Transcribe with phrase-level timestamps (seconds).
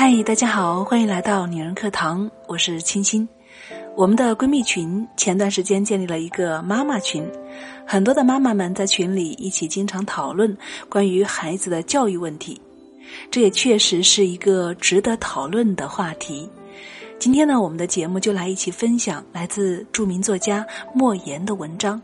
[0.00, 3.28] 嗨，大家好，欢迎来到女人课堂，我是清新。
[3.96, 7.28] 我们的闺蜜群前段时间建立了一个妈妈群，
[7.84, 10.56] 很多的妈妈们在群里一起经常讨论
[10.88, 12.60] 关于孩子的教育问题，
[13.28, 16.48] 这也确实是一个值得讨论的话题。
[17.18, 22.00] 今天呢，我们的节目就来一起分享来自著名作家莫言的文章。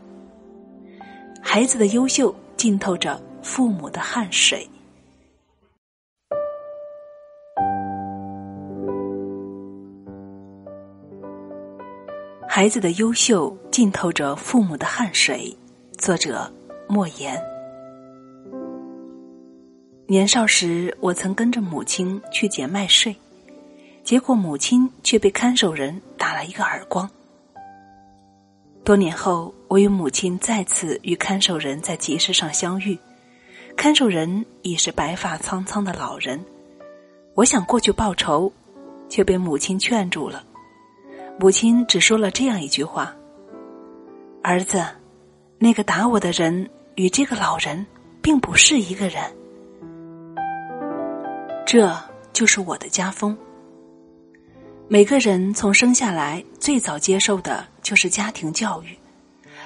[1.41, 4.67] 孩子的优秀浸透着父母的汗水。
[12.55, 15.53] 孩子的优秀浸透着父母的汗水。
[15.97, 16.49] 作者：
[16.87, 17.37] 莫言。
[20.07, 23.13] 年少时，我曾跟着母亲去捡麦穗。
[24.05, 27.09] 结果，母亲却被看守人打了一个耳光。
[28.85, 32.97] 多年后，我与母亲再次与看守人在集市上相遇，
[33.75, 36.39] 看守人已是白发苍苍的老人。
[37.33, 38.49] 我想过去报仇，
[39.09, 40.41] 却被母亲劝住了。
[41.37, 43.13] 母亲只说了这样一句话
[44.41, 44.83] ：“儿子，
[45.59, 47.85] 那个打我的人与这个老人
[48.21, 49.21] 并不是一个人。”
[51.67, 51.93] 这
[52.31, 53.37] 就是我的家风。
[54.87, 58.97] 每个人从生下来最早接受的就是家庭教育，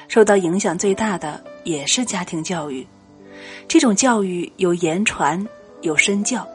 [0.07, 2.85] 受到影响最大的也是家庭教育。
[3.67, 5.47] 这种教育有言传，
[5.81, 6.47] 有身教，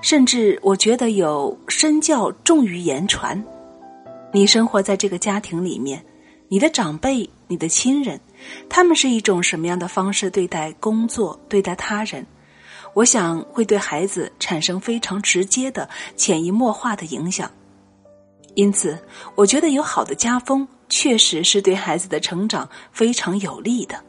[0.00, 3.44] 甚至我觉得有身教重于言传。
[4.32, 6.04] 你生活在这个家庭里面，
[6.48, 8.20] 你的长辈、你的亲人，
[8.68, 12.26] 他们是一种什么样的方式对待工作、对待他人？
[12.92, 17.50] 我想会对孩子产生非常直接的、潜移默化的影响。
[18.54, 18.98] 因此，
[19.34, 24.02] 我觉得有好的家风，确实是对孩子的成长非常有利的。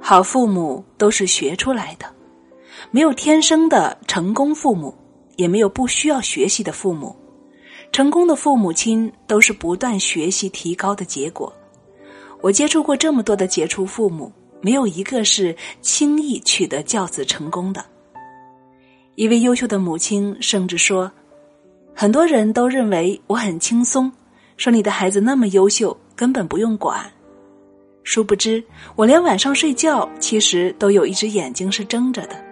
[0.00, 2.06] 好父母都是学出来的，
[2.90, 4.94] 没有天生的成功父母，
[5.36, 7.16] 也没有不需要学习的父母。
[7.92, 11.52] 成功的父母亲都是不断学习提高的结果。
[12.40, 17.84] 我接触过这么多的杰出父母，没有一个是轻易取得教子成功的。
[19.14, 21.10] 一位优秀的母亲甚至说。
[21.94, 24.10] 很多人都认为我很轻松，
[24.56, 26.98] 说你的孩子那么优秀，根本不用管。
[28.02, 28.64] 殊不知，
[28.96, 32.44] 我连晚上睡觉其实都有一只眼睛是睁着的。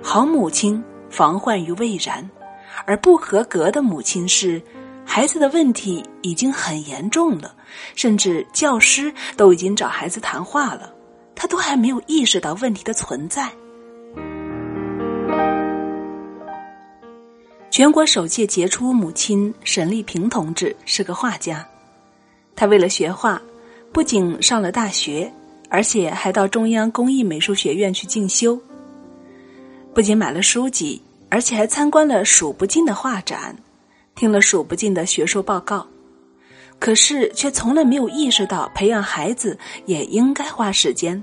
[0.00, 2.30] 好母亲防患于未然，
[2.86, 4.62] 而不合格的母亲是，
[5.04, 7.54] 孩子的问题已经很严重了，
[7.94, 10.92] 甚至教师都已经找孩子谈话了，
[11.34, 13.50] 他都还没有意识到问题的存在。
[17.70, 21.66] 全国首届杰出母亲沈丽萍同志是个画家，
[22.54, 23.42] 她为了学画，
[23.92, 25.30] 不仅上了大学，
[25.68, 28.58] 而且还到中央工艺美术学院去进修。
[29.92, 33.56] 不仅买了书籍，而且还参观了数不尽的画展，
[34.14, 35.86] 听了数不尽的学术报告，
[36.78, 41.22] 可是却从来没有意识到培养孩子也应该花时间。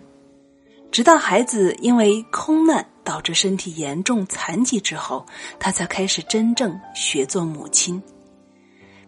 [0.92, 2.86] 直到孩子因为空难。
[3.06, 5.26] 导致身体严重残疾之后，
[5.60, 8.02] 他才开始真正学做母亲，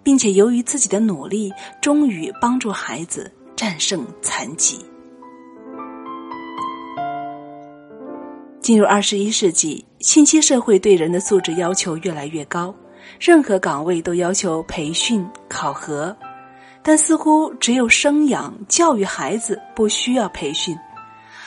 [0.04, 1.50] 并且由于自己的努力，
[1.82, 4.86] 终于帮助孩子战胜残疾。
[8.60, 12.72] 进入二十一世纪，信息社会对人的素质要求越来越高，
[13.20, 16.16] 任何岗位都要求培训考核，
[16.84, 20.78] 但似乎只有生养教育孩子不需要培训。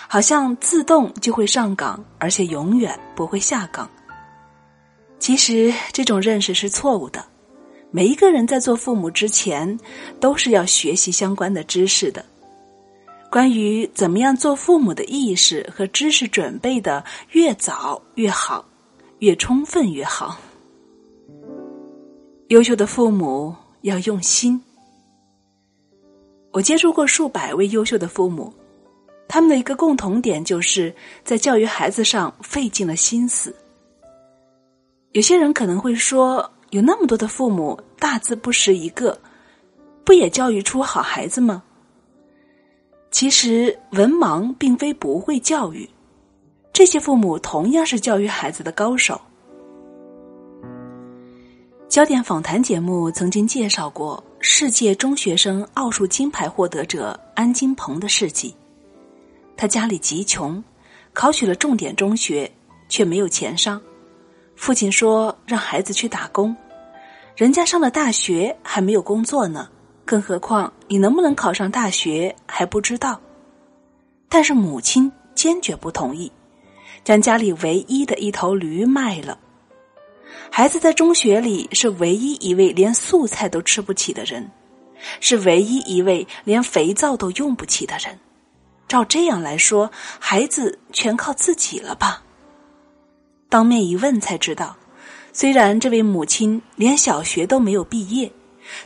[0.09, 3.89] 好像自动就会上岗，而且永远不会下岗。
[5.21, 7.25] 其实这种认识是错误的。
[7.93, 9.79] 每一个人在做父母之前，
[10.19, 12.25] 都是要学习相关的知识的。
[13.31, 18.65] 关于怎么样做父母的意识和知识准备的越早越好，
[19.19, 20.39] 越充分越好。
[22.49, 24.59] 优秀的父母要用心。
[26.53, 28.53] 我接触过数百位优秀的父母。
[29.29, 33.55] 他们的一个共同点，就是在教育孩子上费尽了心思。
[35.13, 39.21] 有些人可能会说，有那么多的父母大字不识一个，
[40.03, 41.63] 不也教育出好孩子吗？
[43.11, 45.89] 其实文盲并非不会教育，
[46.73, 49.21] 这些父母同样是教育孩子的高手。
[51.89, 58.55] 焦点访谈节目曾经介绍过世界中学生奥数金牌获得者安金鹏的事迹。
[59.57, 60.63] 他家里极穷，
[61.15, 62.49] 考取了重点中学，
[62.91, 63.81] 却没有钱上。
[64.55, 66.55] 父亲说让孩子去打工，
[67.35, 69.69] 人家上了大学还没有工作呢，
[70.09, 73.21] 更何况你能不能考上大学还不知道。
[74.31, 76.33] 但是母亲坚决不同意，
[77.05, 79.39] 将家里唯一的一头驴卖了，
[80.51, 84.51] 孩子在中学里是唯一一位连素菜都吃不起的人，
[85.21, 88.19] 是唯一一位连肥皂都用不起的人。
[88.89, 92.23] 照这样来说，孩子全靠自己了吧？
[93.51, 94.75] 当面一问才知道，
[95.35, 98.33] 虽然这位母亲连小学都没有毕业，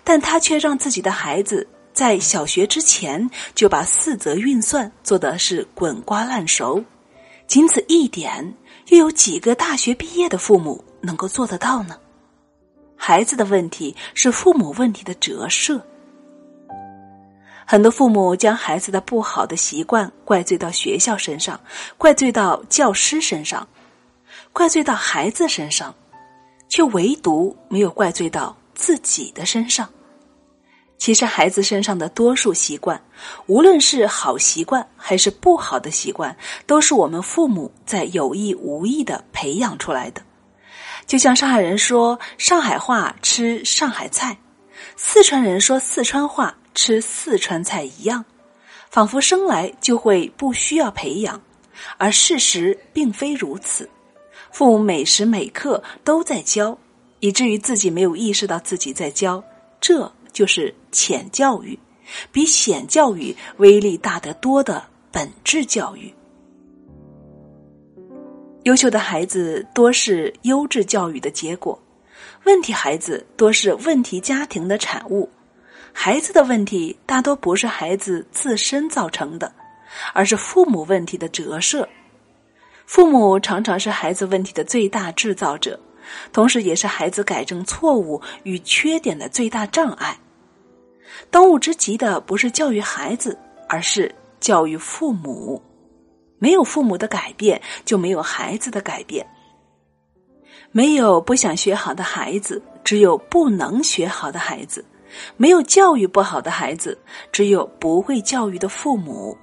[0.05, 6.83] 但他却让自己的孩子在小学之前就把四则运算做的是滚瓜烂熟。
[7.47, 8.55] 仅此一点，
[8.89, 11.99] 又有几个大学毕业的父母能够做得到呢？
[12.97, 15.85] 孩子的问题是父母问题的折射。
[17.67, 21.59] 很多父母将孩子的不好的习惯怪罪到学校身上，
[21.99, 23.67] 怪罪到教师身上，
[24.53, 25.95] 怪罪到孩子身上，
[26.69, 29.89] 却唯独没有怪罪到自己的身上。
[30.99, 33.01] 其实，孩子身上的多数习惯，
[33.47, 36.37] 无论是好习惯还是不好的习惯，
[36.67, 40.21] 都是我们父母在有意无意的培养出来的。
[41.07, 44.37] 就像上海人说上海话吃上海菜，
[44.97, 46.55] 四川人说四川话。
[46.75, 48.25] 吃四川菜一样，
[48.89, 51.39] 仿佛生来就会不需要培养，
[51.99, 53.87] 而事实并非如此。
[54.51, 56.79] 父母每时每刻都在教，
[57.23, 59.43] 以至于自己没有意识到自己在教，
[59.81, 61.79] 这就是浅教育，
[62.33, 64.83] 比显教育威力大得多的
[65.13, 66.13] 本质教育。
[68.65, 71.81] 优秀的孩子多是优质教育的结果，
[72.43, 75.31] 问题孩子多是问题家庭的产物。
[75.93, 79.53] 孩子的问题大多不是孩子自身造成的，
[80.13, 81.89] 而是父母问题的折射。
[82.85, 85.79] 父母常常是孩子问题的最大制造者，
[86.33, 90.19] 同时也是孩子改正错误与缺点的最大障碍。
[91.31, 93.39] 当务之急的不是教育孩子，
[93.69, 95.63] 而是教育父母。
[96.39, 99.25] 没有父母的改变，就没有孩子的改变。
[100.73, 104.85] 没有不想学好的孩子，只有不能学好的孩子。
[105.37, 106.99] 没有教育不好的孩子，
[107.31, 109.37] 只有不会教育的父母。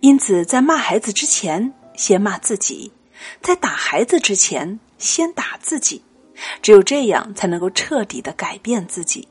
[0.00, 2.90] 因此，在骂孩子之前，先骂自己；
[3.40, 6.02] 在打孩子之前，先打自己。
[6.60, 9.28] 只有这样，才能够彻底的改变自己。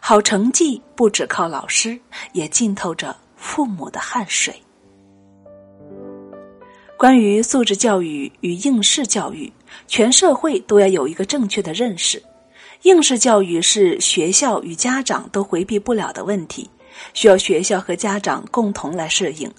[0.00, 1.98] 好成绩不只靠老师，
[2.32, 4.54] 也浸透着父母的汗水。
[6.98, 9.52] 关于素质教育与应试教育，
[9.86, 12.22] 全社会都要有一个正确的认识。
[12.82, 16.70] 应试教育是学校与家长都回避不了的问题，
[17.14, 19.50] 需要学校和家长共同来适应。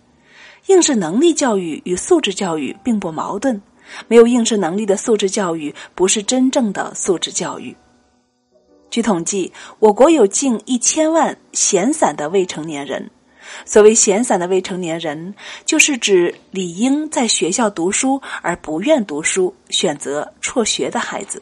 [0.68, 3.62] 应试能力教育与素质教育并不矛盾，
[4.08, 7.76] 没有应试能力的素质教育不是真正的素质教育。
[8.90, 13.10] 据统计，我国有近一千万闲散的未成年人。
[13.64, 15.34] 所谓闲散的未成年人，
[15.66, 21.42] 就是指理应在学校读书而不愿读书、选择辍学的孩子。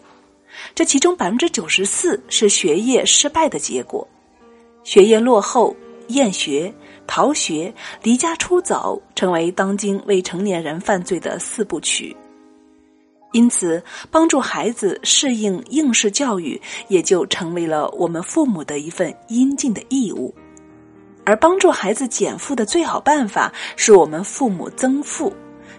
[0.76, 4.08] 这其中百分之九十四是学业失败的结果，
[4.84, 5.76] 学业落后、
[6.10, 6.72] 厌学、
[7.08, 7.74] 逃学、
[8.04, 12.16] 离家出走，成为当今未成年人犯罪的四部曲。
[13.32, 20.34] 因此，帮助孩子适应应试教育，也就成为了我们父母的一份应尽的义务。
[21.26, 25.34] 而帮助孩子减负的最好办法，是我们父母增负，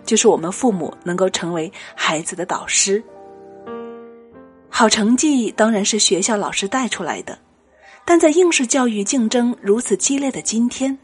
[0.05, 3.03] 就是我们父母能够成为孩子的导师。
[4.69, 7.39] 好成绩当然是学校老师带出来的，
[8.05, 10.99] 但在应试教育竞争如此激烈的今天，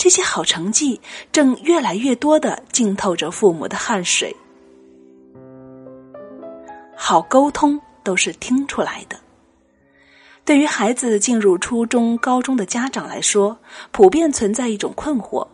[0.00, 0.98] 这些好成绩
[1.30, 4.34] 正越来越多的浸透着父母的汗水。
[6.96, 9.20] 好沟通都是听出来的。
[10.42, 13.58] 对于孩子进入初中、高中的家长来说，
[13.90, 15.46] 普遍存在一种困惑，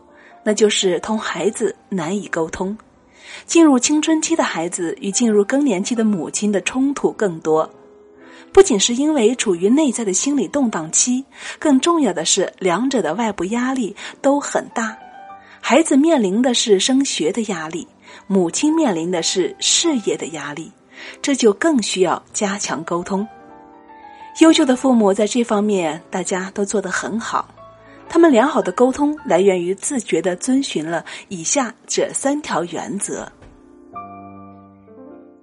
[0.44, 2.78] 那就是同孩子难以沟通。
[3.46, 7.68] 进入青春期的孩子与进入更年期的母亲的冲突更多，
[8.56, 11.22] 不仅是因为处于内在的心理动荡期，
[11.58, 14.96] 更重要的是两者的外部压力都很大。
[15.60, 17.86] 孩子面临的是升学的压力，
[18.26, 20.72] 母亲面临的是事业的压力，
[21.20, 23.28] 这就更需要加强沟通。
[24.40, 27.46] 优秀的父母在这方面大家都做得很好。
[28.08, 33.30] 他们良好的沟通来源于自觉的遵循了以下这三条原则。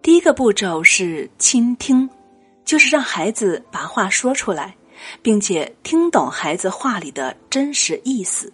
[0.02, 2.10] 第一个步骤是倾听，
[2.74, 4.76] 就是让孩子把话说出来，
[5.22, 8.52] 并且听懂孩子话里的真实意思。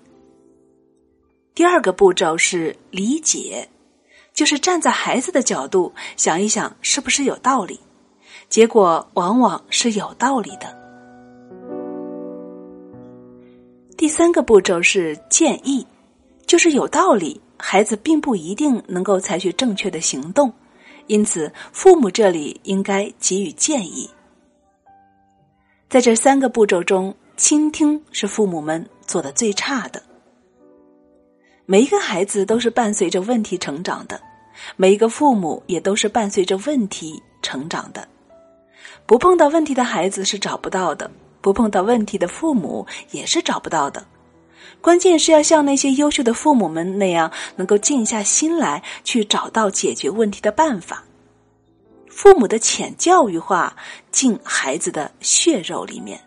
[1.56, 3.66] 第二个步骤是理解，
[4.34, 7.80] 就是站在孩子的角度想一想是不是有道理，
[8.50, 10.78] 结果往往是有道理的。
[13.96, 15.88] 第三个步骤是建议，
[16.46, 20.52] 就是有道理，孩子并不一定能够采取正确的行动，
[21.10, 24.08] 因此，父母这里应该给予建议。
[25.90, 30.02] 在这三个步骤中，倾听是父母们做的最差的。
[31.66, 34.22] 每一个孩子都是伴随着问题成长的，
[34.76, 38.08] 每一个父母也都是伴随着问题成长的。
[39.08, 41.10] 不碰到问题的孩子是找不到的，
[41.42, 44.06] 不碰到问题的父母也是找不到的。
[44.82, 51.04] 关键是要像那些优秀的父母们那样，能够静下心来去找到解决问题的办法。
[52.08, 53.76] 父母的浅教育化
[54.12, 56.20] 进孩子的血肉里面，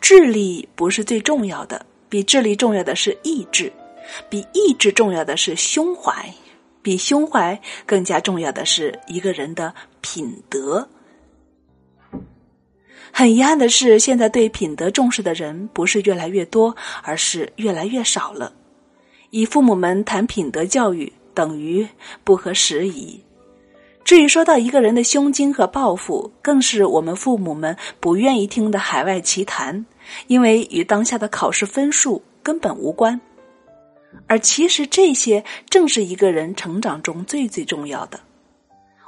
[0.00, 3.72] 智力不是最重要的，比智力重要的是意志，
[4.28, 6.32] 比意志重要的是胸怀，
[6.82, 10.88] 比胸怀更加重要的是一个人的品德。
[13.10, 18.52] 很遗憾的是，现在对品德重视的人不是越来越多，而是越来越少了。
[19.30, 21.86] 以父母们谈品德教育，等于
[22.22, 23.22] 不合时宜。
[24.04, 29.86] 至于说到一个人的胸襟和抱负，更是我们父母们不愿意听的海外奇谈，
[30.26, 33.18] 因为与当下的考试分数根本无关。
[34.26, 38.20] 而其实这些正是一个人成长中最最重要的。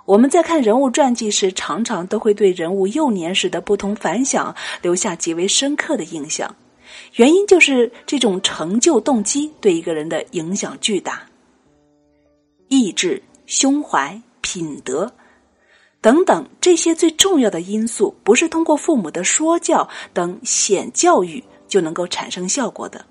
[0.05, 6.55] 我们在看人物传记时，常常都会对人物幼年时的不同凡响留下极为深刻的印象，
[7.15, 11.23] 原因就是这种成就动机对一个人的影响巨大。
[12.69, 14.21] 意志、胸怀。
[14.47, 15.11] 品德
[16.03, 23.05] 等等这些最重要的因素，不是通过父母的说教等显教育就能够产生效果的，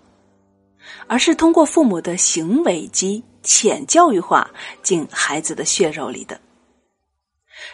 [1.08, 4.48] 而是通过父母的行为及浅教育化
[4.84, 6.40] 进孩子的血肉里的。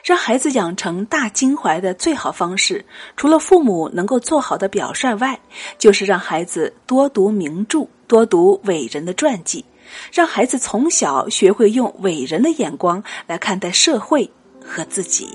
[0.03, 5.39] 让孩子养成大襟怀的最好方式，除了父母能够做好的表率外，
[5.77, 9.65] 就是让孩子多读名著，多读伟人的传记。
[10.13, 14.29] 让孩子从小学会用伟人的眼光来看待社会
[14.63, 15.27] 和自己。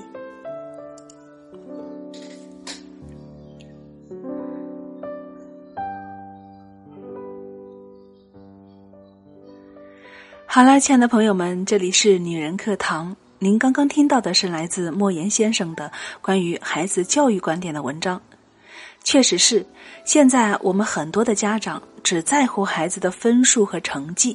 [10.47, 13.17] 好了，亲爱的朋友们，这里是女人课堂。
[13.45, 18.19] 您刚刚听到的是来自莫言先生的关于孩子教育观点的文章。
[19.03, 19.67] 确实是，
[20.03, 24.35] 现在我们很多的家长只在乎孩子的分数和成绩，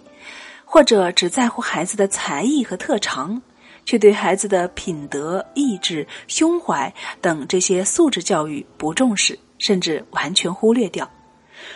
[0.64, 3.42] 或者只在乎孩子的才艺和特长，
[3.84, 11.10] 却对孩子的品德、意志、胸怀等这些素质教育不重视，甚至完全忽略掉。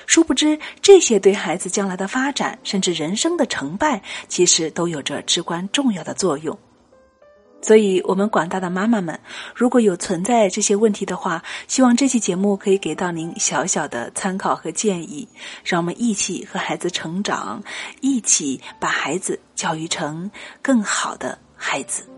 [0.05, 6.55] 殊不知，这些对孩子将来的发展，甚至人生的成败，其实都有着至关重要的作用。
[7.63, 9.19] 所以，我们广大的妈妈们，
[9.55, 15.27] 如果有存在这些问题的话，希望这期节目可以给到您小小的参考和建议，
[15.63, 17.63] 让我们一起和孩子成长，
[18.01, 20.29] 一起把孩子教育成
[20.61, 22.12] 更好的孩子。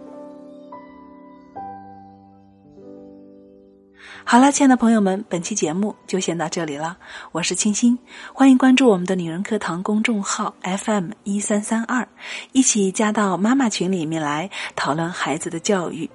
[4.24, 6.98] 好了，亲爱的朋友们，本期节目就先到这里了。
[7.32, 7.98] 我是清新，
[8.34, 12.08] 欢迎关注我们的女人课堂公众号 FM 一三三二，
[12.52, 16.10] 一起加到妈妈群里面来讨论孩子的教育。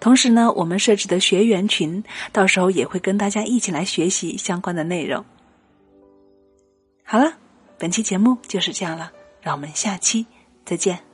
[0.00, 5.24] 同时呢，我们设置的学员群，到时候也会跟大家一起来学习相关的内容。
[7.04, 7.32] 好了，
[7.78, 10.26] 本期节目就是这样了，让我们下期
[10.64, 11.07] 再见。